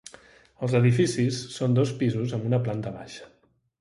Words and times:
Els 0.67 0.77
edificis 0.79 1.41
són 1.57 1.77
dos 1.81 1.93
pisos 2.01 2.35
amb 2.39 2.49
una 2.51 2.61
planta 2.65 2.95
baixa. 2.97 3.29